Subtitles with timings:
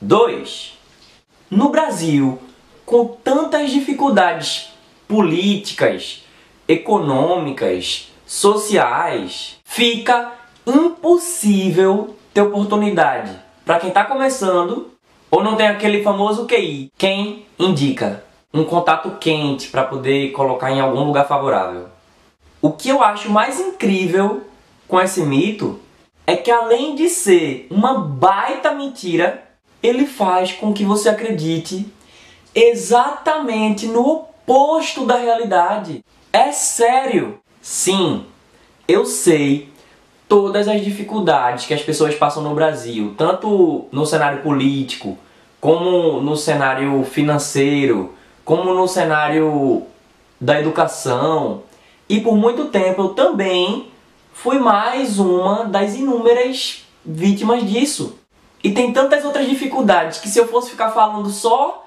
[0.00, 0.78] 2.
[1.50, 2.38] No Brasil,
[2.86, 4.70] com tantas dificuldades
[5.08, 6.24] políticas,
[6.68, 10.32] econômicas, sociais, fica
[10.66, 13.34] impossível ter oportunidade
[13.64, 14.90] para quem está começando
[15.30, 16.92] ou não tem aquele famoso QI.
[16.96, 18.22] Quem indica
[18.54, 21.88] um contato quente para poder colocar em algum lugar favorável.
[22.62, 24.44] O que eu acho mais incrível
[24.86, 25.80] com esse mito
[26.26, 29.47] é que além de ser uma baita mentira,
[29.82, 31.86] ele faz com que você acredite
[32.54, 36.04] exatamente no oposto da realidade.
[36.32, 37.38] É sério.
[37.60, 38.24] Sim,
[38.86, 39.68] eu sei
[40.28, 45.16] todas as dificuldades que as pessoas passam no Brasil, tanto no cenário político,
[45.60, 48.14] como no cenário financeiro,
[48.44, 49.84] como no cenário
[50.40, 51.62] da educação.
[52.08, 53.88] E por muito tempo eu também
[54.32, 58.17] fui mais uma das inúmeras vítimas disso.
[58.62, 61.86] E tem tantas outras dificuldades que se eu fosse ficar falando só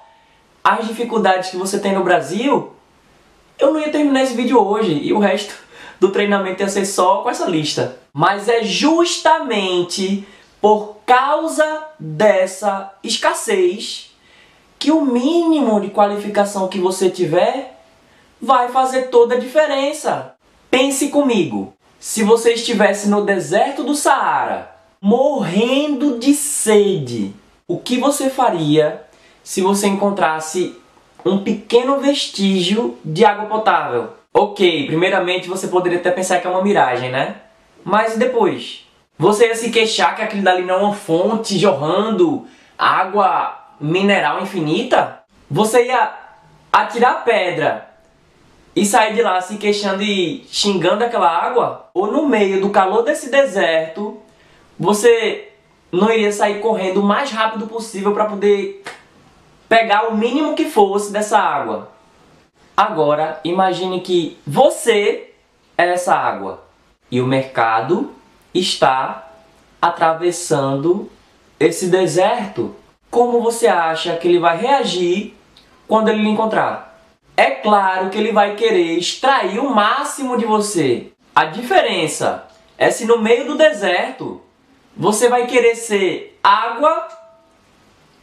[0.64, 2.72] as dificuldades que você tem no Brasil,
[3.58, 5.54] eu não ia terminar esse vídeo hoje e o resto
[6.00, 7.98] do treinamento ia ser só com essa lista.
[8.12, 10.26] Mas é justamente
[10.60, 14.12] por causa dessa escassez
[14.78, 17.78] que o mínimo de qualificação que você tiver
[18.40, 20.34] vai fazer toda a diferença.
[20.70, 27.34] Pense comigo, se você estivesse no deserto do Saara, morrendo de sede,
[27.66, 29.02] o que você faria
[29.42, 30.78] se você encontrasse
[31.26, 34.10] um pequeno vestígio de água potável?
[34.32, 37.34] Ok, primeiramente você poderia até pensar que é uma miragem, né?
[37.84, 38.86] Mas depois?
[39.18, 42.46] Você ia se queixar que aquilo dali não é uma fonte jorrando
[42.78, 45.24] água mineral infinita?
[45.50, 46.14] Você ia
[46.72, 47.88] atirar pedra
[48.74, 51.90] e sair de lá se queixando e xingando aquela água?
[51.92, 54.22] Ou no meio do calor desse deserto,
[54.78, 55.48] você
[55.90, 58.82] não iria sair correndo o mais rápido possível para poder
[59.68, 61.92] pegar o mínimo que fosse dessa água?
[62.76, 65.30] Agora, imagine que você
[65.76, 66.64] é essa água
[67.10, 68.12] e o mercado
[68.54, 69.30] está
[69.80, 71.10] atravessando
[71.60, 72.74] esse deserto.
[73.10, 75.36] Como você acha que ele vai reagir
[75.86, 76.98] quando ele lhe encontrar?
[77.36, 81.12] É claro que ele vai querer extrair o máximo de você.
[81.34, 82.46] A diferença
[82.78, 84.40] é se no meio do deserto
[84.96, 87.08] você vai querer ser água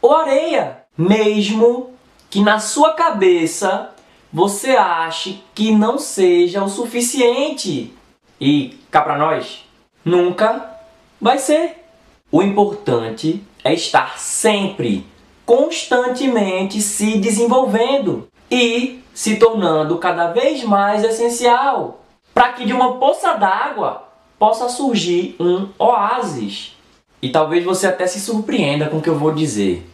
[0.00, 1.94] ou areia, mesmo
[2.28, 3.90] que na sua cabeça
[4.32, 7.92] você ache que não seja o suficiente.
[8.40, 9.64] E cá para nós,
[10.04, 10.78] nunca
[11.20, 11.84] vai ser.
[12.32, 15.04] O importante é estar sempre,
[15.44, 22.00] constantemente se desenvolvendo e se tornando cada vez mais essencial
[22.32, 24.09] para que de uma poça d'água
[24.40, 26.74] possa surgir um oásis.
[27.20, 29.86] E talvez você até se surpreenda com o que eu vou dizer,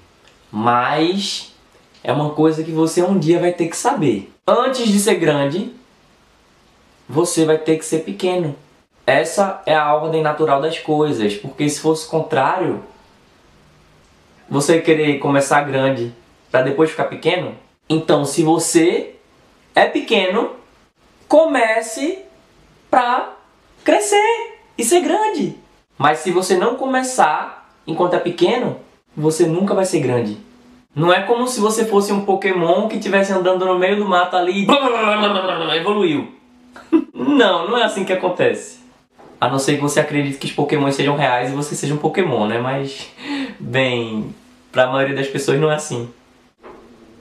[0.53, 1.53] mas
[2.05, 4.33] é uma coisa que você um dia vai ter que saber.
[4.47, 5.75] Antes de ser grande,
[7.09, 8.55] você vai ter que ser pequeno.
[9.05, 12.85] Essa é a ordem natural das coisas, porque se fosse o contrário,
[14.49, 16.15] você querer começar grande
[16.53, 17.57] para depois ficar pequeno,
[17.89, 19.17] então se você
[19.75, 20.53] é pequeno,
[21.27, 22.21] comece
[22.89, 23.36] para
[23.87, 25.55] crescer e ser grande.
[25.97, 28.81] Mas se você não começar enquanto é pequeno,
[29.17, 30.37] você nunca vai ser grande.
[30.93, 34.37] Não é como se você fosse um Pokémon que estivesse andando no meio do mato
[34.37, 34.67] ali e
[35.77, 36.35] evoluiu.
[37.15, 38.79] Não, não é assim que acontece.
[39.41, 41.99] A não ser que você acredite que os Pokémon sejam reais e você seja um
[41.99, 42.59] Pokémon, né?
[42.59, 43.11] Mas,
[43.59, 44.35] bem,
[44.71, 46.09] pra maioria das pessoas não é assim.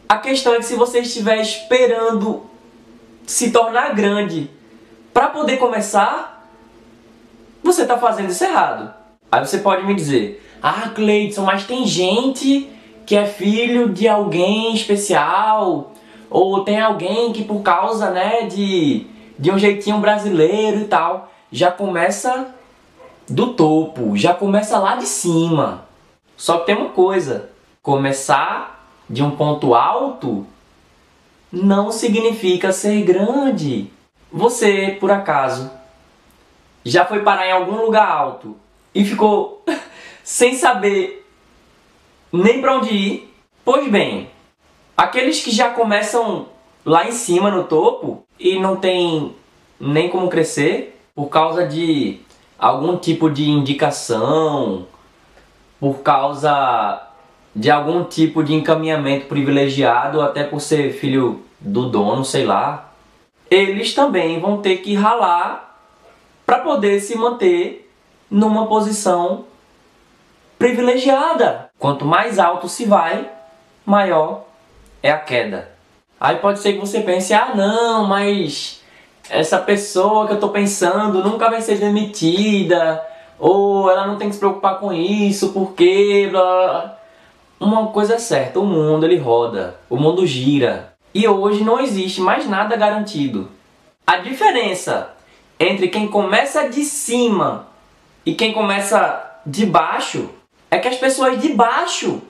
[0.07, 2.43] A questão é que se você estiver esperando
[3.25, 4.49] se tornar grande
[5.13, 6.34] para poder começar,
[7.65, 8.93] você está fazendo isso errado.
[9.31, 12.69] Aí você pode me dizer, ah, Cleidson, mas tem gente
[13.05, 15.91] que é filho de alguém especial,
[16.29, 19.05] ou tem alguém que por causa, né, de,
[19.37, 22.53] de um jeitinho brasileiro e tal já começa
[23.29, 25.85] do topo, já começa lá de cima.
[26.35, 27.49] Só que tem uma coisa:
[27.81, 30.45] começar de um ponto alto
[31.51, 33.89] não significa ser grande.
[34.31, 35.71] Você, por acaso,
[36.85, 38.55] já foi parar em algum lugar alto
[38.93, 39.63] e ficou
[40.23, 41.25] sem saber
[42.31, 43.35] nem para onde ir?
[43.63, 44.29] Pois bem,
[44.95, 46.45] aqueles que já começam
[46.85, 49.35] lá em cima no topo e não tem
[49.79, 52.21] nem como crescer, por causa de
[52.59, 54.85] algum tipo de indicação,
[55.79, 57.01] por causa
[57.55, 62.93] de algum tipo de encaminhamento privilegiado, até por ser filho do dono, sei lá,
[63.49, 65.74] eles também vão ter que ralar
[66.45, 67.89] para poder se manter
[68.29, 69.45] numa posição
[70.57, 71.69] privilegiada.
[71.79, 73.29] Quanto mais alto se vai,
[73.85, 74.45] maior
[75.01, 75.71] é a queda.
[76.19, 78.81] Aí pode ser que você pense: ah, não, mas
[79.29, 83.03] essa pessoa que eu tô pensando nunca vai ser demitida,
[83.39, 86.27] ou ela não tem que se preocupar com isso, porque.
[86.31, 86.99] Blá.
[87.59, 90.93] Uma coisa é certa: o mundo ele roda, o mundo gira.
[91.13, 93.49] E hoje não existe mais nada garantido.
[94.05, 95.14] A diferença
[95.59, 97.67] entre quem começa de cima
[98.25, 100.29] e quem começa de baixo
[100.69, 102.21] é que as pessoas de baixo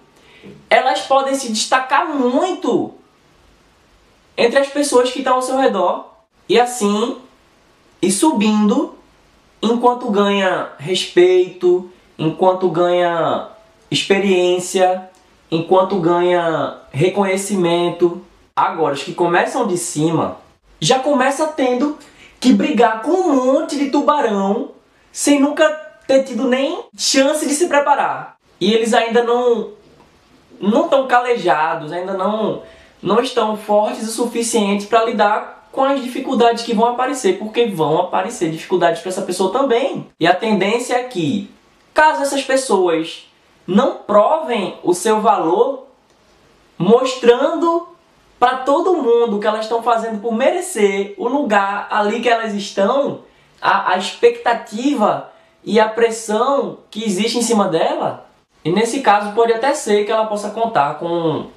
[0.69, 2.93] elas podem se destacar muito
[4.37, 6.13] entre as pessoas que estão ao seu redor
[6.47, 7.17] e assim
[8.01, 8.95] ir subindo
[9.61, 13.49] enquanto ganha respeito, enquanto ganha
[13.89, 15.09] experiência,
[15.49, 18.23] enquanto ganha reconhecimento.
[18.55, 20.37] Agora, os que começam de cima
[20.79, 21.97] já começa tendo
[22.39, 24.71] que brigar com um monte de tubarão
[25.11, 25.67] sem nunca
[26.07, 28.37] ter tido nem chance de se preparar.
[28.59, 29.71] E eles ainda não
[30.59, 32.63] não estão calejados, ainda não
[33.01, 37.99] não estão fortes o suficiente para lidar com as dificuldades que vão aparecer, porque vão
[37.99, 40.07] aparecer dificuldades para essa pessoa também.
[40.17, 41.51] E a tendência é que,
[41.93, 43.29] caso essas pessoas
[43.67, 45.87] não provem o seu valor,
[46.77, 47.89] mostrando
[48.45, 53.21] para todo mundo que elas estão fazendo por merecer o lugar ali que elas estão,
[53.59, 55.31] a, a expectativa
[55.63, 58.29] e a pressão que existe em cima dela.
[58.63, 61.47] E nesse caso pode até ser que ela possa contar com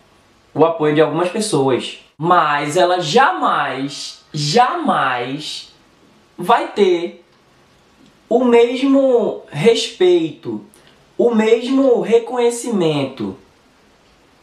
[0.54, 5.74] o apoio de algumas pessoas, mas ela jamais, jamais
[6.38, 7.22] vai ter
[8.30, 10.64] o mesmo respeito,
[11.18, 13.36] o mesmo reconhecimento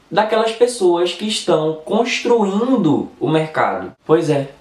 [0.10, 3.94] daquelas pessoas que estão construindo o mercado.
[4.06, 4.52] Pois é,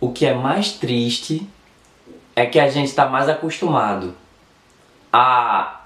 [0.00, 1.48] o que é mais triste
[2.36, 4.14] é que a gente está mais acostumado
[5.12, 5.82] a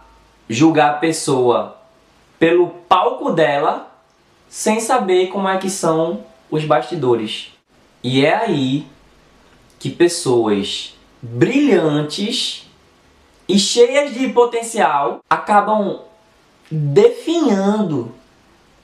[0.48, 1.76] julgar a pessoa
[2.38, 3.92] pelo palco dela
[4.48, 7.52] sem saber como é que são os bastidores.
[8.02, 8.86] E é aí
[9.78, 12.66] que pessoas brilhantes
[13.48, 16.00] e cheias de potencial acabam
[16.70, 18.14] definhando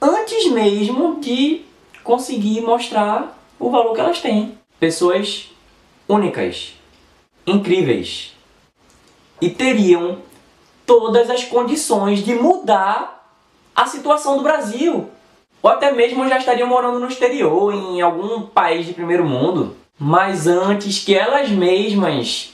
[0.05, 1.61] antes mesmo de
[2.03, 4.57] conseguir mostrar o valor que elas têm.
[4.79, 5.51] Pessoas
[6.07, 6.73] únicas,
[7.47, 8.33] incríveis
[9.41, 10.19] e teriam
[10.85, 13.27] todas as condições de mudar
[13.75, 15.09] a situação do Brasil.
[15.61, 19.75] Ou até mesmo já estariam morando no exterior, em algum país de primeiro mundo.
[19.97, 22.53] Mas antes que elas mesmas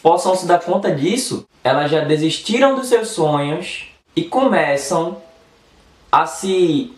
[0.00, 5.20] possam se dar conta disso, elas já desistiram dos seus sonhos e começam
[6.10, 6.94] a se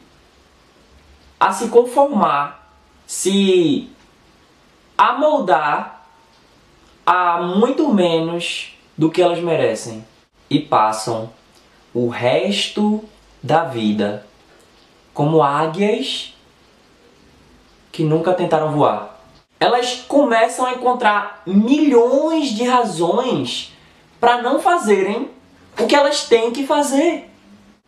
[1.39, 2.73] a se conformar,
[3.07, 3.91] se
[4.97, 6.07] amoldar
[7.05, 10.07] a muito menos do que elas merecem
[10.49, 11.31] e passam
[11.93, 13.05] o resto
[13.43, 14.25] da vida
[15.13, 16.33] como águias
[17.91, 19.21] que nunca tentaram voar.
[19.59, 23.73] Elas começam a encontrar milhões de razões
[24.21, 25.29] para não fazerem
[25.79, 27.32] o que elas têm que fazer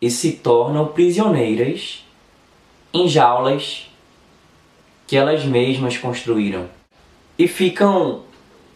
[0.01, 2.05] e se tornam prisioneiras
[2.93, 3.89] em jaulas
[5.07, 6.67] que elas mesmas construíram
[7.37, 8.21] e ficam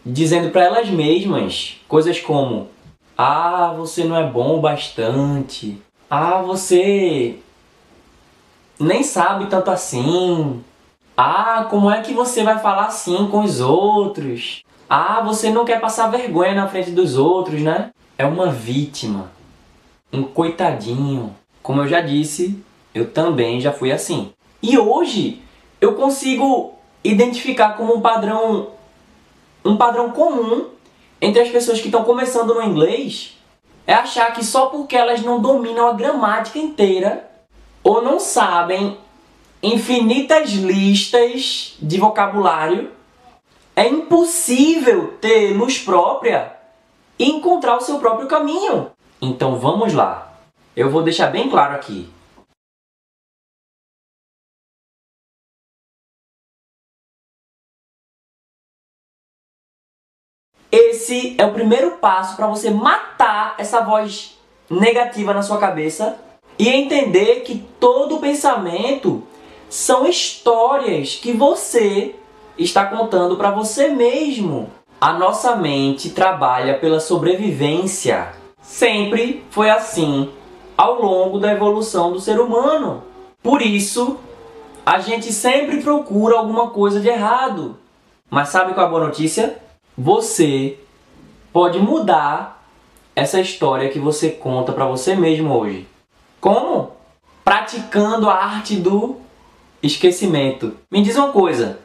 [0.04, 2.68] dizendo para elas mesmas coisas como:
[3.16, 5.80] "Ah, você não é bom o bastante.
[6.08, 7.38] Ah, você
[8.78, 10.64] nem sabe tanto assim.
[11.16, 14.62] Ah, como é que você vai falar assim com os outros?
[14.88, 17.90] Ah, você não quer passar vergonha na frente dos outros, né?
[18.16, 19.30] É uma vítima
[20.12, 21.34] um coitadinho.
[21.62, 22.62] Como eu já disse,
[22.94, 24.32] eu também já fui assim.
[24.62, 25.42] E hoje
[25.80, 28.68] eu consigo identificar como um padrão
[29.64, 30.66] um padrão comum
[31.20, 33.36] entre as pessoas que estão começando no inglês
[33.86, 37.30] é achar que só porque elas não dominam a gramática inteira
[37.82, 38.96] ou não sabem
[39.62, 42.90] infinitas listas de vocabulário,
[43.76, 46.56] é impossível ter luz própria
[47.18, 48.90] e encontrar o seu próprio caminho.
[49.20, 50.32] Então vamos lá.
[50.74, 52.10] Eu vou deixar bem claro aqui.
[60.72, 64.38] Esse é o primeiro passo para você matar essa voz
[64.70, 66.16] negativa na sua cabeça
[66.56, 69.26] e entender que todo pensamento
[69.68, 72.14] são histórias que você
[72.56, 74.70] está contando para você mesmo.
[75.00, 78.39] A nossa mente trabalha pela sobrevivência.
[78.70, 80.30] Sempre foi assim
[80.76, 83.02] ao longo da evolução do ser humano.
[83.42, 84.16] Por isso,
[84.86, 87.76] a gente sempre procura alguma coisa de errado.
[88.30, 89.58] Mas sabe qual é a boa notícia?
[89.98, 90.78] Você
[91.52, 92.64] pode mudar
[93.14, 95.88] essa história que você conta para você mesmo hoje?
[96.40, 96.92] Como?
[97.44, 99.16] Praticando a arte do
[99.82, 100.76] esquecimento.
[100.88, 101.80] Me diz uma coisa.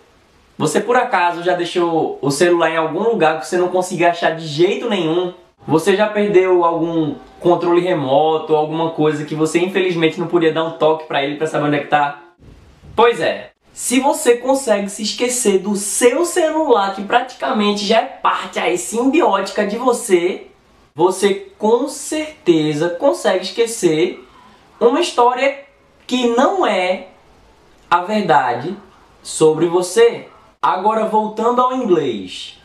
[0.55, 4.35] Você por acaso já deixou o celular em algum lugar que você não consiga achar
[4.35, 5.33] de jeito nenhum?
[5.67, 10.77] Você já perdeu algum controle remoto, alguma coisa que você infelizmente não podia dar um
[10.77, 12.21] toque para ele para saber onde é que tá?
[12.95, 18.59] Pois é, se você consegue se esquecer do seu celular, que praticamente já é parte
[18.59, 20.47] aí simbiótica de você,
[20.93, 24.25] você com certeza consegue esquecer
[24.79, 25.65] uma história
[26.07, 27.07] que não é
[27.89, 28.77] a verdade
[29.21, 30.29] sobre você.
[30.61, 32.57] Agora voltando ao inglês.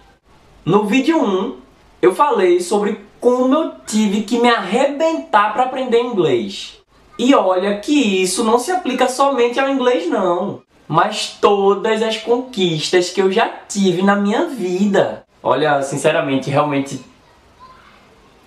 [0.65, 1.57] No vídeo 1,
[2.01, 6.79] eu falei sobre como eu tive que me arrebentar para aprender inglês.
[7.19, 13.11] E olha que isso não se aplica somente ao inglês não, mas todas as conquistas
[13.11, 15.25] que eu já tive na minha vida.
[15.43, 17.01] Olha, sinceramente, realmente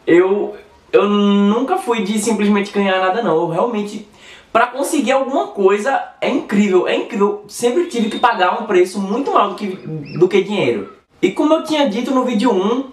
[0.05, 0.55] eu
[0.91, 3.36] eu nunca fui de simplesmente ganhar nada não.
[3.36, 4.07] Eu realmente
[4.51, 7.43] para conseguir alguma coisa é incrível, é incrível.
[7.48, 10.93] Sempre tive que pagar um preço muito maior do que, do que dinheiro.
[11.19, 12.93] E como eu tinha dito no vídeo 1,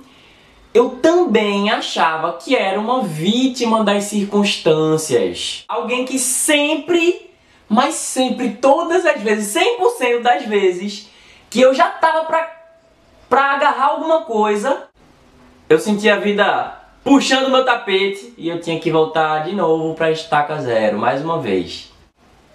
[0.72, 5.64] eu também achava que era uma vítima das circunstâncias.
[5.68, 7.30] Alguém que sempre,
[7.68, 11.08] mas sempre, todas as vezes, 100% das vezes,
[11.48, 12.50] que eu já tava pra,
[13.28, 14.84] pra agarrar alguma coisa,
[15.68, 20.12] eu sentia a vida puxando meu tapete e eu tinha que voltar de novo pra
[20.12, 21.90] estaca zero, mais uma vez.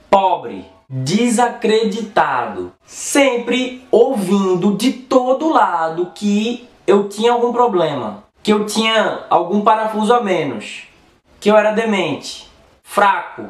[0.10, 9.26] Pobre, desacreditado, sempre ouvindo de todo lado que eu tinha algum problema, que eu tinha
[9.30, 10.84] algum parafuso a menos,
[11.40, 12.50] que eu era demente,
[12.84, 13.50] fraco,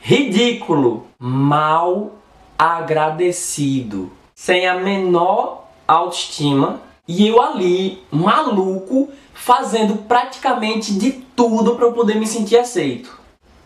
[0.00, 2.12] ridículo, mal
[2.58, 11.92] agradecido, sem a menor autoestima e eu ali, maluco, fazendo praticamente de tudo para eu
[11.92, 13.18] poder me sentir aceito.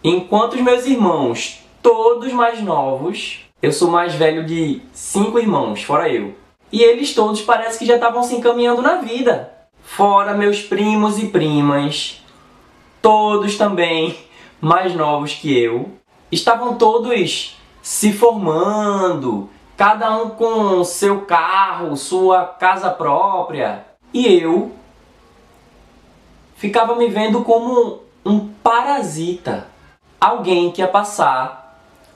[0.03, 6.09] Enquanto os meus irmãos, todos mais novos, eu sou mais velho de cinco irmãos, fora
[6.09, 6.35] eu.
[6.73, 9.53] E eles todos parece que já estavam se encaminhando na vida.
[9.83, 12.23] Fora meus primos e primas,
[13.01, 14.17] todos também
[14.61, 15.93] mais novos que eu,
[16.33, 23.85] estavam todos se formando, cada um com seu carro, sua casa própria.
[24.13, 24.73] E eu
[26.57, 29.67] ficava me vendo como um parasita,
[30.19, 31.64] alguém que ia passar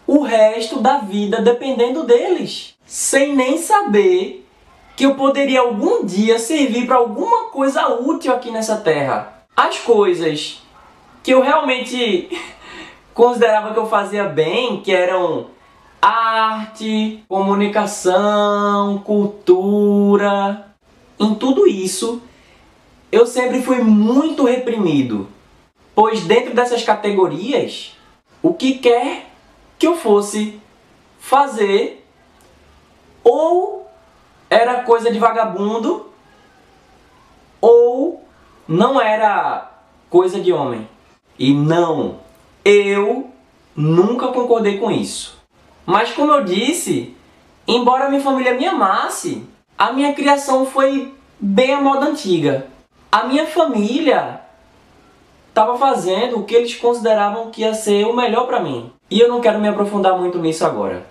[0.08, 4.48] o resto da vida dependendo deles, sem nem saber
[4.96, 9.44] que eu poderia algum dia servir para alguma coisa útil aqui nessa terra.
[9.54, 10.62] As coisas
[11.22, 12.30] que eu realmente
[13.12, 15.48] considerava que eu fazia bem, que eram
[16.00, 20.72] arte, comunicação, cultura,
[21.20, 22.22] em tudo isso
[23.12, 25.28] eu sempre fui muito reprimido,
[25.94, 27.94] pois dentro dessas categorias,
[28.42, 29.28] o que quer
[29.78, 30.60] que eu fosse
[31.18, 32.06] fazer
[33.22, 33.88] ou
[34.50, 36.10] era coisa de vagabundo
[37.60, 38.24] ou
[38.66, 39.70] não era
[40.08, 40.88] coisa de homem.
[41.38, 42.18] E não,
[42.64, 43.30] eu
[43.76, 45.38] nunca concordei com isso.
[45.86, 47.16] Mas como eu disse,
[47.66, 52.66] embora minha família me amasse, a minha criação foi bem a moda antiga.
[53.10, 54.40] A minha família
[55.58, 58.92] estava fazendo o que eles consideravam que ia ser o melhor para mim.
[59.10, 61.04] E eu não quero me aprofundar muito nisso agora.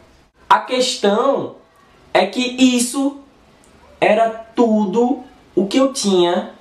[0.48, 1.56] A questão
[2.13, 3.18] é que isso
[4.00, 5.20] era tudo
[5.54, 6.54] o que eu tinha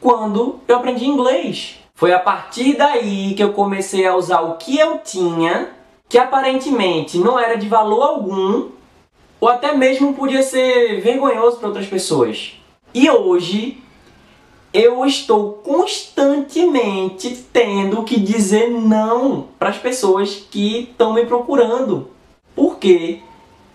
[0.00, 1.76] quando eu aprendi inglês.
[1.94, 5.70] Foi a partir daí que eu comecei a usar o que eu tinha,
[6.08, 8.70] que aparentemente não era de valor algum,
[9.40, 12.54] ou até mesmo podia ser vergonhoso para outras pessoas.
[12.92, 13.80] E hoje
[14.72, 22.10] eu estou constantemente tendo que dizer não para as pessoas que estão me procurando.
[22.54, 23.20] Porque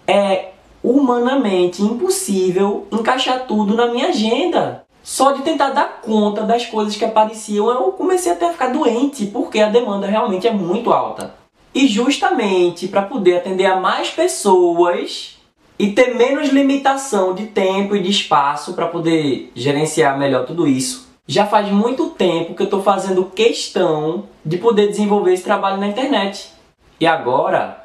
[0.08, 0.52] é
[0.84, 4.86] humanamente impossível encaixar tudo na minha agenda.
[5.04, 9.28] Só de tentar dar conta das coisas que apareciam, eu comecei até a ficar doente,
[9.28, 11.36] porque a demanda realmente é muito alta.
[11.74, 15.35] E justamente para poder atender a mais pessoas
[15.77, 21.05] e ter menos limitação de tempo e de espaço para poder gerenciar melhor tudo isso,
[21.27, 25.88] já faz muito tempo que eu estou fazendo questão de poder desenvolver esse trabalho na
[25.88, 26.51] internet.
[27.00, 27.84] E agora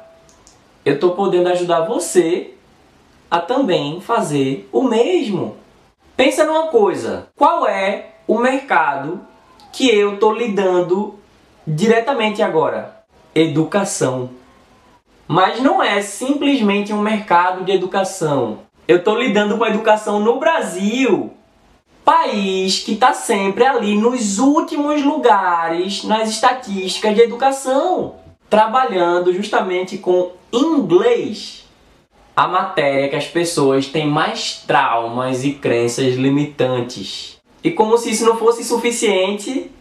[0.85, 2.53] eu estou podendo ajudar você
[3.29, 5.55] a também fazer o mesmo.
[6.15, 9.21] Pensa numa coisa: qual é o mercado
[9.71, 11.15] que eu estou lidando
[11.65, 13.03] diretamente agora?
[13.33, 14.40] Educação.
[15.31, 18.59] Mas não é simplesmente um mercado de educação.
[18.85, 21.31] Eu estou lidando com a educação no Brasil
[22.03, 28.15] país que está sempre ali nos últimos lugares nas estatísticas de educação,
[28.49, 31.65] trabalhando justamente com inglês,
[32.35, 37.37] a matéria que as pessoas têm mais traumas e crenças limitantes.
[37.63, 39.71] E como se isso não fosse suficiente,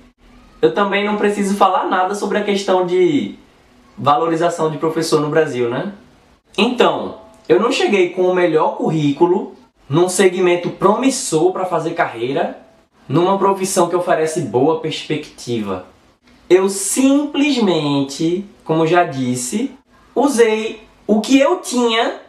[0.62, 3.34] eu também não preciso falar nada sobre a questão de
[4.00, 5.92] valorização de professor no Brasil, né?
[6.56, 9.54] Então, eu não cheguei com o melhor currículo
[9.86, 12.58] num segmento promissor para fazer carreira,
[13.06, 15.84] numa profissão que oferece boa perspectiva.
[16.48, 19.72] Eu simplesmente, como já disse,
[20.14, 22.20] usei o que eu tinha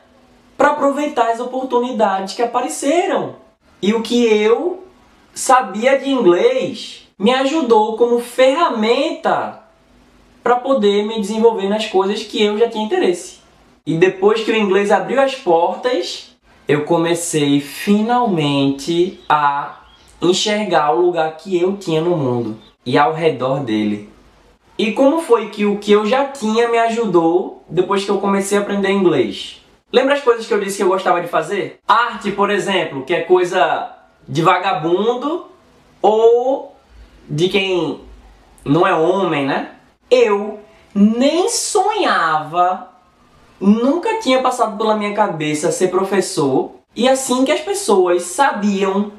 [0.57, 3.35] para aproveitar as oportunidades que apareceram.
[3.81, 4.83] E o que eu
[5.33, 9.61] sabia de inglês me ajudou como ferramenta
[10.43, 13.39] para poder me desenvolver nas coisas que eu já tinha interesse.
[13.86, 16.36] E depois que o inglês abriu as portas,
[16.67, 19.81] eu comecei finalmente a
[20.21, 24.10] enxergar o lugar que eu tinha no mundo e ao redor dele.
[24.77, 28.57] E como foi que o que eu já tinha me ajudou depois que eu comecei
[28.57, 29.62] a aprender inglês?
[29.91, 31.79] Lembra as coisas que eu disse que eu gostava de fazer?
[31.88, 33.91] Arte, por exemplo, que é coisa
[34.27, 35.45] de vagabundo
[36.01, 36.75] ou
[37.29, 38.00] de quem
[38.63, 39.71] não é homem, né?
[40.12, 40.60] Eu
[40.94, 42.91] nem sonhava
[43.62, 49.12] Nunca tinha passado pela minha cabeça ser professor, e assim que as pessoas sabiam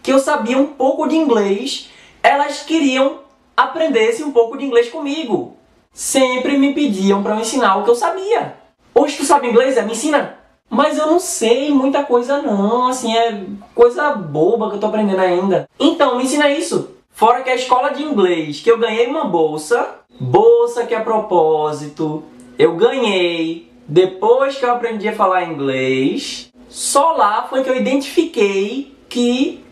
[0.00, 1.90] que eu sabia um pouco de inglês,
[2.22, 3.18] elas queriam
[3.56, 5.56] aprender um pouco de inglês comigo.
[5.92, 8.54] Sempre me pediam para ensinar o que eu sabia.
[8.94, 9.76] Hoje tu sabe inglês?
[9.76, 10.38] É, me ensina.
[10.68, 13.44] Mas eu não sei muita coisa não, assim, é
[13.74, 15.68] coisa boba que eu tô aprendendo ainda.
[15.80, 16.94] Então, me ensina isso.
[17.20, 22.22] Fora que a escola de inglês, que eu ganhei uma bolsa, bolsa que a propósito,
[22.58, 28.96] eu ganhei depois que eu aprendi a falar inglês, só lá foi que eu identifiquei
[29.06, 29.62] que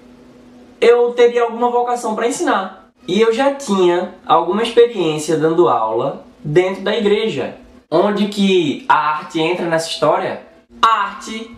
[0.79, 2.91] eu teria alguma vocação para ensinar.
[3.07, 7.57] E eu já tinha alguma experiência dando aula dentro da igreja.
[7.91, 10.43] Onde que a arte entra nessa história?
[10.83, 11.51] A arte,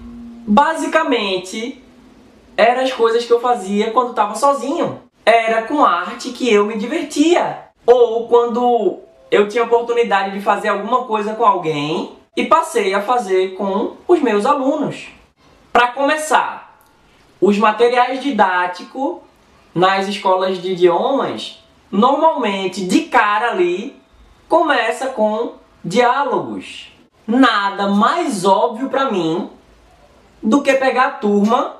[0.46, 1.82] basicamente,
[2.56, 5.09] era as coisas que eu fazia quando estava sozinho.
[5.30, 7.66] Era com arte que eu me divertia.
[7.86, 8.98] Ou quando
[9.30, 14.20] eu tinha oportunidade de fazer alguma coisa com alguém e passei a fazer com os
[14.20, 15.06] meus alunos.
[15.72, 16.80] Para começar,
[17.40, 19.18] os materiais didáticos
[19.72, 21.62] nas escolas de idiomas,
[21.92, 23.96] normalmente de cara ali,
[24.48, 25.52] começa com
[25.84, 26.92] diálogos.
[27.24, 29.48] Nada mais óbvio para mim
[30.42, 31.76] do que pegar a turma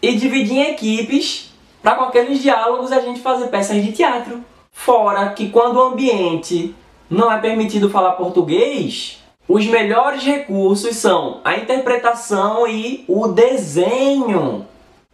[0.00, 1.49] e dividir em equipes
[1.82, 4.44] para com aqueles diálogos a gente fazer peças de teatro.
[4.72, 6.74] Fora que quando o ambiente
[7.08, 14.66] não é permitido falar português, os melhores recursos são a interpretação e o desenho.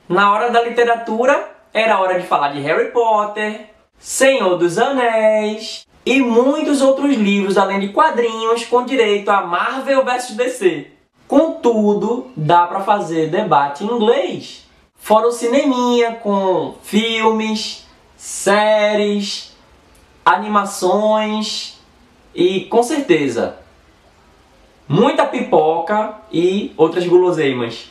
[0.09, 6.21] Na hora da literatura, era hora de falar de Harry Potter, Senhor dos Anéis e
[6.21, 10.87] muitos outros livros, além de quadrinhos, com direito a Marvel vs DC.
[11.27, 14.66] Contudo, dá para fazer debate em inglês.
[15.07, 19.57] Fora o cineminha com filmes, séries,
[20.25, 21.79] animações
[22.35, 23.57] e com certeza
[24.89, 27.89] muita pipoca e outras guloseimas.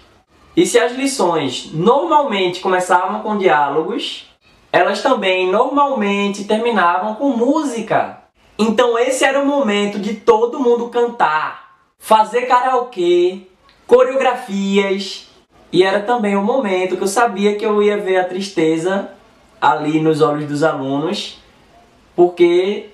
[0.57, 4.29] E se as lições normalmente começavam com diálogos,
[4.69, 8.23] elas também normalmente terminavam com música.
[8.59, 13.43] Então esse era o momento de todo mundo cantar, fazer karaokê,
[13.87, 15.29] coreografias,
[15.75, 19.09] e era também o momento que eu sabia que eu ia ver a tristeza
[19.59, 21.37] ali nos olhos dos alunos,
[22.15, 22.91] porque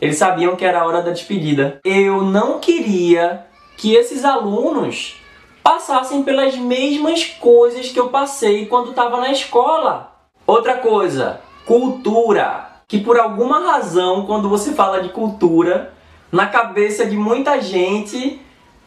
[0.00, 1.80] eles sabiam que era a hora da despedida.
[1.84, 3.44] Eu não queria
[3.76, 5.20] que esses alunos
[5.64, 10.12] passassem pelas mesmas coisas que eu passei quando estava na escola.
[10.46, 12.68] Outra coisa, cultura.
[12.86, 15.92] Que por alguma razão, quando você fala de cultura,
[16.30, 18.40] na cabeça de muita gente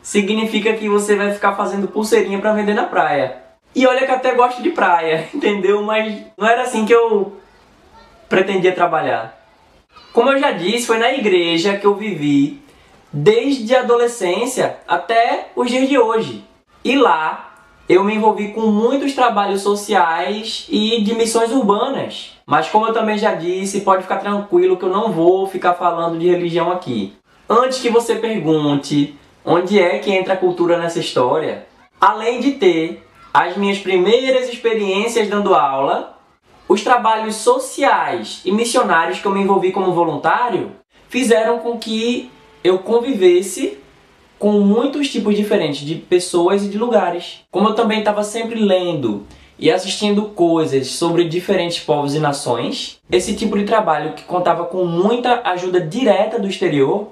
[0.05, 3.37] significa que você vai ficar fazendo pulseirinha para vender na praia.
[3.73, 5.81] E olha que até gosto de praia, entendeu?
[5.81, 7.35] Mas não era assim que eu
[8.29, 9.35] pretendia trabalhar.
[10.13, 12.61] Como eu já disse, foi na igreja que eu vivi
[13.11, 16.45] desde a adolescência até os dias de hoje.
[16.83, 17.55] E lá
[17.89, 22.33] eu me envolvi com muitos trabalhos sociais e de missões urbanas.
[22.45, 26.19] Mas como eu também já disse, pode ficar tranquilo que eu não vou ficar falando
[26.19, 27.13] de religião aqui.
[27.49, 31.67] Antes que você pergunte onde é que entra a cultura nessa história,
[32.01, 36.17] além de ter as minhas primeiras experiências dando aula,
[36.67, 40.71] os trabalhos sociais e missionários que eu me envolvi como voluntário
[41.09, 42.31] fizeram com que
[42.63, 43.77] eu convivesse
[44.39, 47.41] com muitos tipos diferentes de pessoas e de lugares.
[47.51, 49.25] Como eu também estava sempre lendo
[49.57, 54.85] e assistindo coisas sobre diferentes povos e nações, esse tipo de trabalho que contava com
[54.85, 57.09] muita ajuda direta do exterior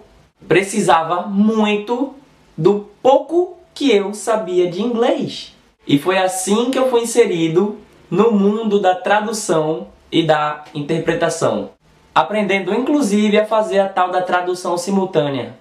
[0.47, 2.13] precisava muito
[2.57, 5.53] do pouco que eu sabia de inglês.
[5.85, 7.77] E foi assim que eu fui inserido
[8.09, 11.71] no mundo da tradução e da interpretação,
[12.13, 15.57] aprendendo inclusive a fazer a tal da tradução simultânea.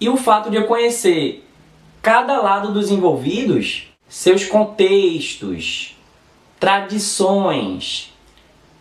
[0.00, 1.46] E o fato de eu conhecer
[2.02, 5.96] cada lado dos envolvidos, seus contextos,
[6.58, 8.12] tradições,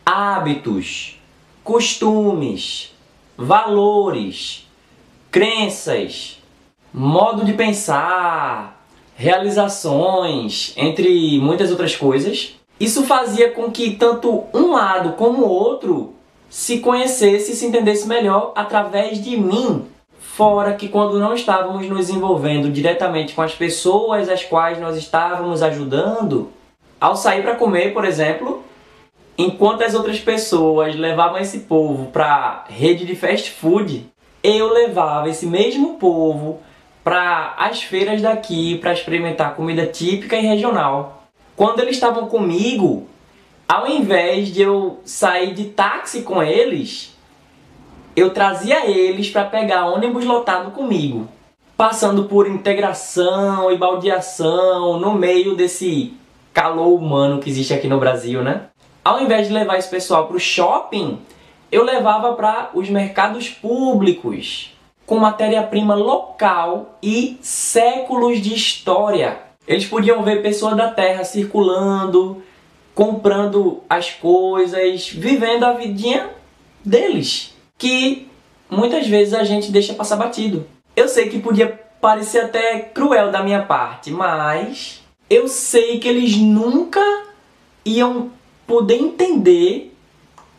[0.06, 1.20] hábitos,
[1.64, 2.94] costumes,
[3.38, 4.68] valores,
[5.32, 6.35] crenças,
[6.98, 8.82] modo de pensar,
[9.18, 12.56] realizações, entre muitas outras coisas.
[12.80, 16.14] Isso fazia com que tanto um lado como o outro
[16.50, 19.86] se conhecesse e se entendesse melhor através de mim.
[20.22, 25.62] Fora que quando não estávamos nos envolvendo diretamente com as pessoas às quais nós estávamos
[25.62, 26.50] ajudando,
[27.00, 28.64] ao sair para comer, por exemplo,
[29.38, 34.10] enquanto as outras pessoas levavam esse povo para rede de fast food,
[34.42, 36.62] eu levava esse mesmo povo
[37.06, 41.28] para as feiras daqui para experimentar comida típica e regional.
[41.56, 43.08] Quando eles estavam comigo,
[43.68, 47.16] ao invés de eu sair de táxi com eles,
[48.16, 51.28] eu trazia eles para pegar ônibus lotado comigo,
[51.78, 56.12] passando por integração e baldeação no meio desse
[56.52, 58.64] calor humano que existe aqui no Brasil, né?
[59.04, 61.20] Ao invés de levar esse pessoal para o shopping,
[61.72, 64.75] eu levava para os mercados públicos
[65.06, 69.40] com matéria-prima local e séculos de história.
[69.68, 72.44] Eles podiam ver pessoas da terra circulando,
[72.94, 76.30] comprando as coisas, vivendo a vidinha
[76.84, 78.28] deles, que
[78.70, 80.66] muitas vezes a gente deixa passar batido.
[80.96, 81.68] Eu sei que podia
[82.00, 87.02] parecer até cruel da minha parte, mas eu sei que eles nunca
[87.84, 88.30] iam
[88.68, 89.95] poder entender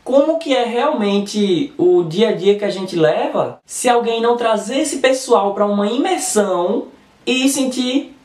[0.07, 4.37] como que é realmente o dia a dia que a gente leva se alguém não
[4.37, 6.87] trazer esse pessoal para uma imersão
[7.27, 8.17] e sentir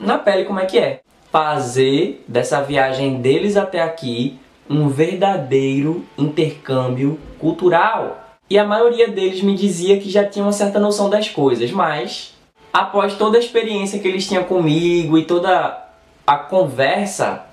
[0.00, 1.02] na pele como é que é.
[1.30, 8.38] Fazer dessa viagem deles até aqui um verdadeiro intercâmbio cultural.
[8.48, 12.34] E a maioria deles me dizia que já tinha uma certa noção das coisas, mas
[12.72, 15.86] após toda a experiência que eles tinham comigo e toda
[16.26, 17.44] a conversa,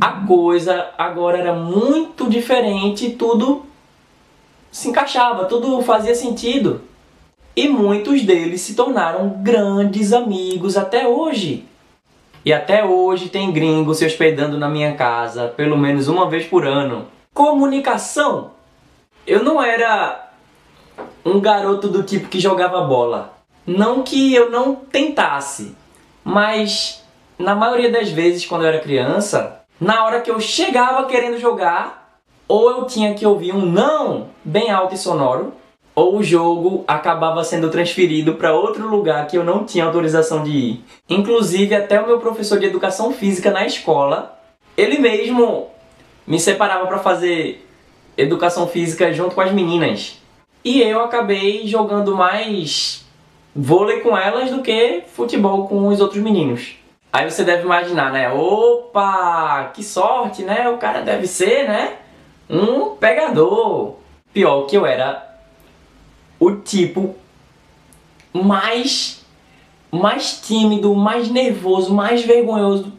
[0.00, 3.64] a coisa agora era muito diferente, tudo
[4.70, 6.82] se encaixava, tudo fazia sentido.
[7.54, 11.64] E muitos deles se tornaram grandes amigos até hoje.
[12.44, 16.66] E até hoje tem gringo se hospedando na minha casa pelo menos uma vez por
[16.66, 17.06] ano.
[17.32, 18.50] Comunicação.
[19.26, 20.30] Eu não era
[21.24, 23.34] um garoto do tipo que jogava bola.
[23.66, 25.74] Não que eu não tentasse,
[26.22, 27.02] mas
[27.38, 32.20] na maioria das vezes, quando eu era criança, na hora que eu chegava querendo jogar,
[32.48, 35.52] ou eu tinha que ouvir um não bem alto e sonoro,
[35.94, 40.50] ou o jogo acabava sendo transferido para outro lugar que eu não tinha autorização de
[40.50, 40.84] ir.
[41.08, 44.38] Inclusive, até o meu professor de educação física na escola,
[44.76, 45.68] ele mesmo
[46.26, 47.66] me separava para fazer
[48.16, 50.20] educação física junto com as meninas.
[50.62, 53.04] E eu acabei jogando mais
[53.54, 56.76] vôlei com elas do que futebol com os outros meninos.
[57.12, 58.30] Aí você deve imaginar, né?
[58.30, 60.68] Opa, que sorte, né?
[60.68, 61.96] O cara deve ser, né?
[62.48, 63.96] Um pegador.
[64.32, 65.26] Pior que eu era
[66.38, 67.14] o tipo
[68.32, 69.24] mais
[69.90, 72.92] mais tímido, mais nervoso, mais vergonhoso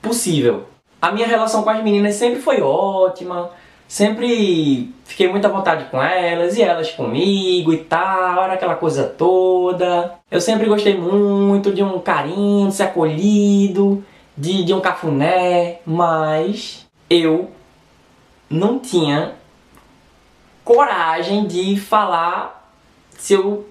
[0.00, 0.66] possível.
[1.02, 3.50] A minha relação com as meninas sempre foi ótima
[3.88, 9.04] sempre fiquei muito à vontade com elas e elas comigo e tal, era aquela coisa
[9.04, 10.14] toda.
[10.30, 14.04] Eu sempre gostei muito de um carinho, de ser acolhido,
[14.36, 17.50] de, de um cafuné, mas eu
[18.50, 19.34] não tinha
[20.64, 22.72] coragem de falar
[23.18, 23.66] se eu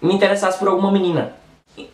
[0.00, 1.34] me interessasse por alguma menina.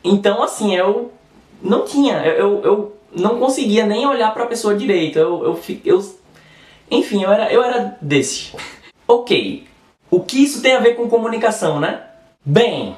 [0.02, 1.12] Então, assim, eu
[1.60, 5.18] não tinha, eu, eu não conseguia nem olhar para a pessoa direito.
[5.18, 6.00] Eu, eu, eu
[6.92, 8.52] enfim, eu era, eu era desse.
[9.08, 9.66] ok,
[10.10, 12.02] o que isso tem a ver com comunicação, né?
[12.44, 12.94] Bem,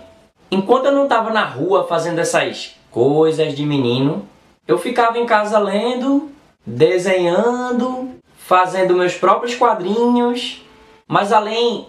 [0.51, 4.29] enquanto eu não estava na rua fazendo essas coisas de menino,
[4.67, 6.31] eu ficava em casa lendo,
[6.67, 10.63] desenhando, fazendo meus próprios quadrinhos,
[11.07, 11.87] mas além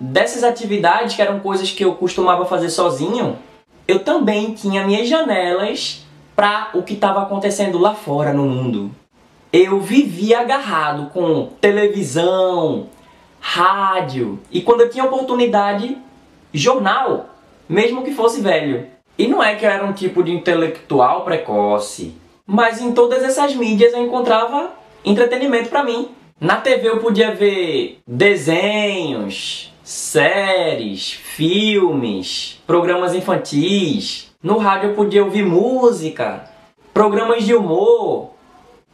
[0.00, 3.38] dessas atividades que eram coisas que eu costumava fazer sozinho,
[3.86, 8.90] eu também tinha minhas janelas para o que estava acontecendo lá fora no mundo
[9.56, 12.88] eu vivia agarrado com televisão,
[13.38, 15.96] rádio e quando eu tinha oportunidade,
[16.52, 17.28] jornal,
[17.68, 18.88] mesmo que fosse velho.
[19.16, 23.54] E não é que eu era um tipo de intelectual precoce, mas em todas essas
[23.54, 24.70] mídias eu encontrava
[25.04, 26.08] entretenimento para mim.
[26.40, 34.34] Na TV eu podia ver desenhos, séries, filmes, programas infantis.
[34.42, 36.50] No rádio eu podia ouvir música,
[36.92, 38.33] programas de humor,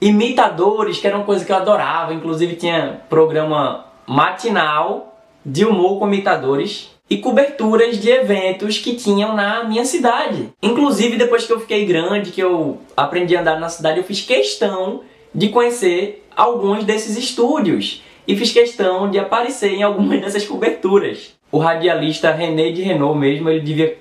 [0.01, 2.15] imitadores, que era uma coisa que eu adorava.
[2.15, 9.65] Inclusive tinha programa matinal de humor com imitadores e coberturas de eventos que tinham na
[9.65, 10.49] minha cidade.
[10.63, 14.21] Inclusive, depois que eu fiquei grande, que eu aprendi a andar na cidade, eu fiz
[14.21, 15.01] questão
[15.35, 21.35] de conhecer alguns desses estúdios e fiz questão de aparecer em algumas dessas coberturas.
[21.51, 23.99] O radialista René de Renault mesmo, ele devia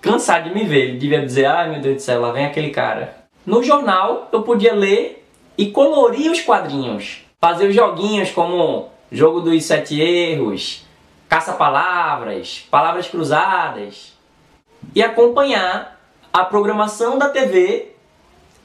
[0.00, 2.70] cansar de me ver, ele devia dizer: "Ai, meu Deus do céu, lá vem aquele
[2.70, 3.21] cara".
[3.44, 5.26] No jornal, eu podia ler
[5.58, 10.84] e colorir os quadrinhos, fazer os joguinhos como jogo dos sete erros,
[11.28, 14.12] caça-palavras, palavras cruzadas
[14.94, 16.00] e acompanhar
[16.32, 17.92] a programação da TV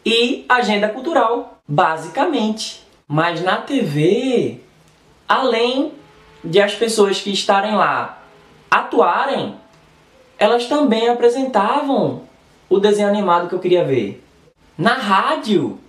[0.05, 2.83] e agenda cultural, basicamente.
[3.07, 4.59] Mas na TV,
[5.27, 5.91] além
[6.43, 8.19] de as pessoas que estarem lá
[8.69, 9.55] atuarem,
[10.37, 12.21] elas também apresentavam
[12.69, 14.23] o desenho animado que eu queria ver.
[14.77, 15.79] Na rádio,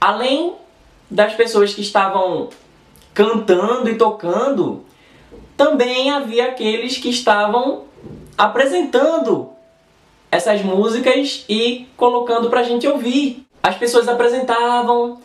[0.00, 0.54] além
[1.10, 2.48] das pessoas que estavam
[3.12, 4.84] cantando e tocando,
[5.56, 7.82] também havia aqueles que estavam
[8.38, 9.50] apresentando
[10.30, 13.44] essas músicas e colocando pra gente ouvir.
[13.62, 15.20] As pessoas apresentavam,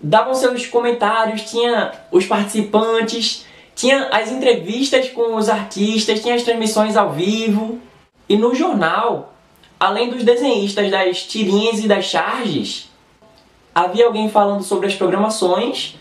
[0.00, 6.96] davam seus comentários, tinha os participantes, tinha as entrevistas com os artistas, tinha as transmissões
[6.96, 7.78] ao vivo.
[8.28, 9.34] E no jornal,
[9.78, 12.90] além dos desenhistas das tirinhas e das charges,
[13.74, 15.96] havia alguém falando sobre as programações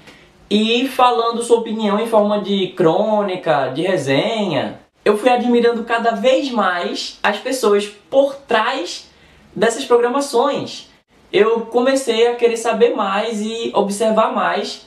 [0.49, 6.51] e falando sua opinião em forma de crônica, de resenha eu fui admirando cada vez
[6.51, 9.07] mais as pessoas por trás
[9.55, 10.89] dessas programações.
[11.31, 14.85] Eu comecei a querer saber mais e observar mais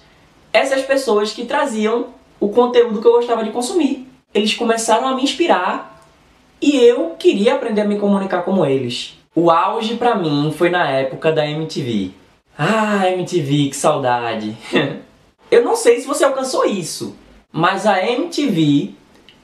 [0.52, 4.06] essas pessoas que traziam o conteúdo que eu gostava de consumir.
[4.34, 5.99] Eles começaram a me inspirar
[6.60, 9.18] e eu queria aprender a me comunicar como eles.
[9.34, 12.10] O auge para mim foi na época da MTV.
[12.58, 14.56] Ah, MTV, que saudade.
[15.50, 17.16] eu não sei se você alcançou isso,
[17.52, 18.90] mas a MTV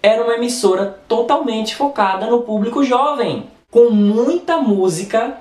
[0.03, 5.39] era uma emissora totalmente focada no público jovem, com muita música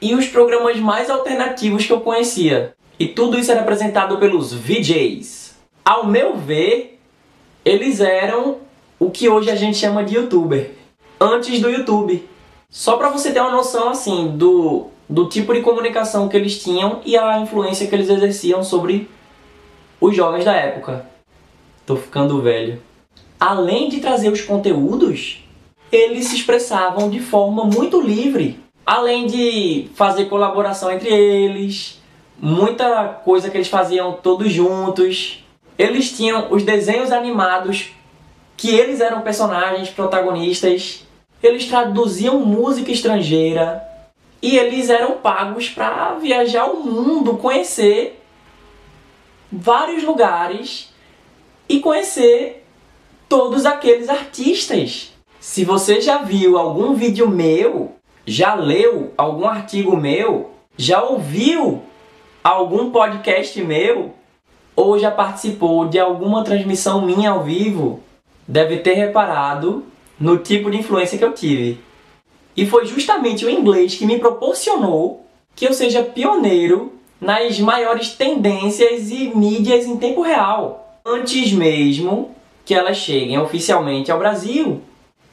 [0.00, 2.74] e os programas mais alternativos que eu conhecia.
[2.98, 5.56] E tudo isso era apresentado pelos VJs.
[5.84, 6.98] Ao meu ver,
[7.64, 8.56] eles eram
[8.98, 10.72] o que hoje a gente chama de youtuber,
[11.20, 12.28] antes do YouTube.
[12.70, 17.00] Só para você ter uma noção assim do, do tipo de comunicação que eles tinham
[17.04, 19.08] e a influência que eles exerciam sobre
[20.00, 21.06] os jovens da época.
[21.86, 22.80] Tô ficando velho
[23.38, 25.44] além de trazer os conteúdos,
[25.92, 32.00] eles se expressavam de forma muito livre, além de fazer colaboração entre eles,
[32.38, 35.44] muita coisa que eles faziam todos juntos.
[35.78, 37.92] Eles tinham os desenhos animados
[38.58, 41.06] que eles eram personagens protagonistas.
[41.40, 43.82] Eles traduziam música estrangeira
[44.42, 48.20] e eles eram pagos para viajar o mundo, conhecer
[49.50, 50.92] vários lugares
[51.68, 52.66] e conhecer
[53.28, 55.12] todos aqueles artistas.
[55.38, 57.92] Se você já viu algum vídeo meu,
[58.26, 61.80] já leu algum artigo meu, já ouviu
[62.42, 64.14] algum podcast meu,
[64.74, 68.00] ou já participou de alguma transmissão minha ao vivo,
[68.48, 69.84] deve ter reparado
[70.18, 71.78] no tipo de influência que eu tive.
[72.56, 79.10] E foi justamente o inglês que me proporcionou que eu seja pioneiro nas maiores tendências
[79.10, 80.98] e mídias em tempo real.
[81.04, 82.30] Antes mesmo
[82.64, 84.80] que elas cheguem oficialmente ao Brasil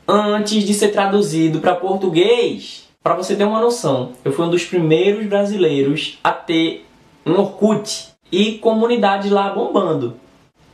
[0.08, 2.88] antes de ser traduzido para português.
[3.01, 6.86] Para você ter uma noção, eu fui um dos primeiros brasileiros a ter
[7.25, 10.15] um Orkut e comunidade lá bombando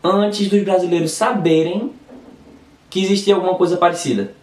[0.03, 1.91] antes dos brasileiros saberem
[2.91, 4.35] que existia alguma coisa parecida.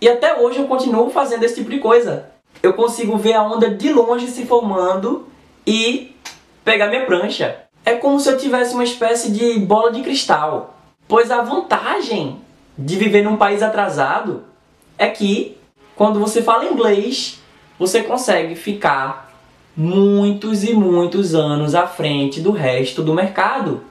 [0.00, 2.30] E até hoje eu continuo fazendo esse tipo de coisa.
[2.62, 5.26] Eu consigo ver a onda de longe se formando
[5.66, 6.16] e
[6.64, 7.64] pegar minha prancha.
[7.84, 12.38] É como se eu tivesse uma espécie de bola de cristal Pois a vantagem
[12.76, 14.44] de viver num país atrasado
[14.98, 15.56] é que
[15.96, 17.40] quando você fala inglês,
[17.78, 19.32] você consegue ficar
[19.74, 23.82] muitos e muitos anos à frente do resto do mercado.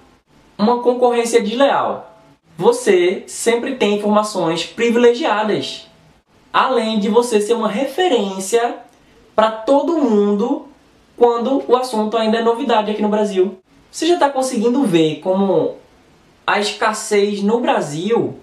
[0.55, 2.16] Uma concorrência desleal.
[2.57, 5.85] Você sempre tem informações privilegiadas,
[6.51, 8.77] além de você ser uma referência
[9.35, 10.65] para todo mundo
[11.15, 13.59] quando o assunto ainda é novidade aqui no Brasil.
[13.91, 15.75] Você já está conseguindo ver como
[16.47, 18.39] a escassez no Brasil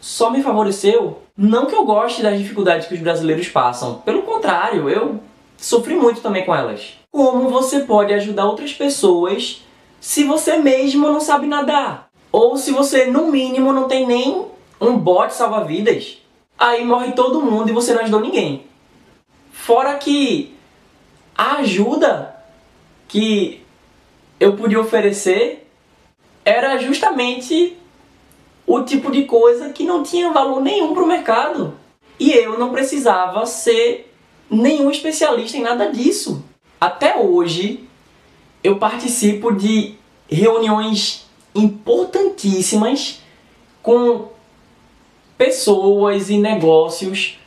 [0.00, 1.18] só me favoreceu.
[1.36, 5.20] Não que eu goste das dificuldades que os brasileiros passam, pelo contrário, eu
[5.56, 6.94] sofri muito também com elas.
[7.12, 9.62] Como você pode ajudar outras pessoas
[10.00, 12.03] se você mesmo não sabe nadar?
[12.34, 14.44] Ou se você, no mínimo, não tem nem
[14.80, 16.18] um bote salva-vidas?
[16.58, 18.66] Aí morre todo mundo e você não ajudou ninguém.
[19.52, 20.52] Fora que
[21.32, 22.34] a ajuda
[23.06, 23.62] que
[24.40, 25.64] eu podia oferecer
[26.44, 27.76] era justamente
[28.66, 31.78] o tipo de coisa que não tinha valor nenhum para o mercado.
[32.18, 34.12] E eu não precisava ser
[34.50, 36.44] nenhum especialista em nada disso.
[36.80, 37.88] Até hoje,
[38.60, 39.94] eu participo de
[40.28, 41.23] reuniões
[41.54, 43.20] importantíssimas
[43.82, 44.28] com
[45.36, 47.38] pessoas e negócios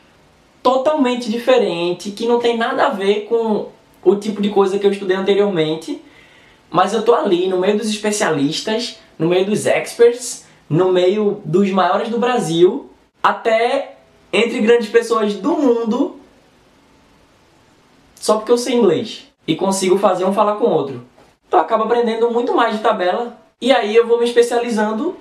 [0.62, 3.70] totalmente diferentes que não tem nada a ver com
[4.04, 6.02] o tipo de coisa que eu estudei anteriormente,
[6.70, 11.70] mas eu tô ali no meio dos especialistas, no meio dos experts, no meio dos
[11.72, 12.89] maiores do Brasil,
[13.24, 13.98] até
[14.32, 16.20] entre grandes pessoas do mundo,
[18.15, 21.06] só porque eu sei inglês e consigo fazer um falar com outro.
[21.50, 25.17] Eu acabo aprendendo muito mais de tabela e aí eu vou me especializando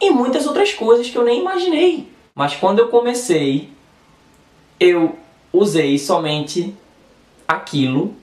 [0.00, 2.08] em muitas outras coisas que eu nem imaginei.
[2.34, 3.68] Mas quando eu comecei,
[4.80, 5.16] eu
[5.52, 6.74] usei somente
[7.46, 8.14] aquilo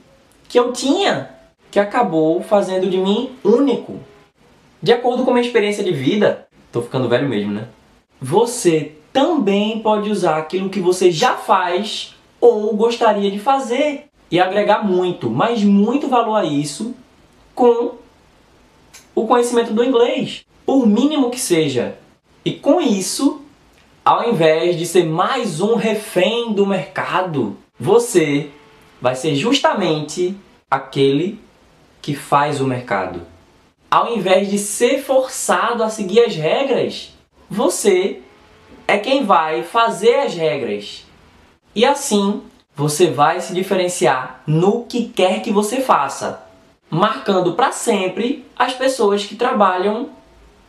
[0.48, 1.30] que eu tinha,
[1.70, 3.98] que acabou fazendo de mim único.
[4.82, 7.68] De acordo com minha experiência de vida, tô ficando velho mesmo, né?
[8.20, 14.84] Você também pode usar aquilo que você já faz ou gostaria de fazer e agregar
[14.84, 16.94] muito, mas muito valor a isso
[17.54, 18.01] com
[19.14, 21.96] o conhecimento do inglês, por mínimo que seja.
[22.44, 23.42] E com isso,
[24.04, 28.50] ao invés de ser mais um refém do mercado, você
[29.00, 30.36] vai ser justamente
[30.70, 31.40] aquele
[32.00, 33.22] que faz o mercado.
[33.90, 37.12] Ao invés de ser forçado a seguir as regras,
[37.48, 38.20] você
[38.88, 41.04] é quem vai fazer as regras.
[41.74, 42.42] E assim,
[42.74, 46.42] você vai se diferenciar no que quer que você faça,
[46.92, 50.10] marcando para sempre as pessoas que trabalham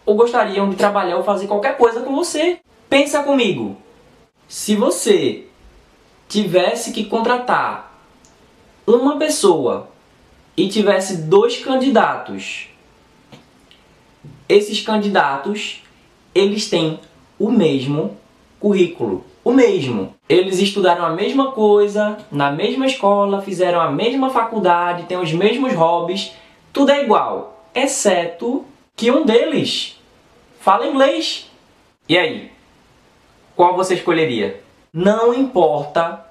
[0.06, 2.62] ou gostariam de trabalhar ou fazer qualquer coisa com você.
[2.90, 3.76] Pensa comigo.
[4.48, 5.48] Se você
[6.30, 7.94] tivesse que contratar
[8.88, 9.90] uma pessoa
[10.56, 12.70] e tivesse dois candidatos,
[14.48, 15.84] esses candidatos
[16.34, 17.02] eles têm
[17.38, 18.18] o mesmo
[18.62, 19.26] currículo.
[19.44, 20.16] O mesmo.
[20.28, 25.74] Eles estudaram a mesma coisa, na mesma escola, fizeram a mesma faculdade, têm os mesmos
[25.74, 26.32] hobbies,
[26.72, 30.00] tudo é igual, exceto que um deles
[30.60, 31.52] fala inglês.
[32.08, 32.52] E aí?
[33.56, 34.64] Qual você escolheria?
[34.94, 36.26] Não importa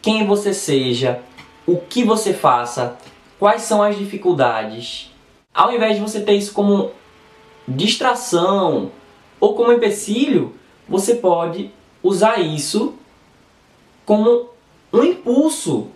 [0.00, 1.20] quem você seja,
[1.66, 2.96] o que você faça,
[3.38, 5.12] quais são as dificuldades.
[5.52, 6.92] Ao invés de você ter isso como
[7.68, 8.90] distração
[9.38, 10.54] ou como empecilho,
[10.88, 11.70] você pode
[12.02, 12.94] usar isso
[14.04, 14.50] como
[14.92, 15.88] um impulso